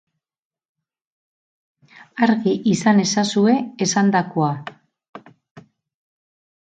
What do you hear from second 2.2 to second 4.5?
Argi izan ezazue esandakoa.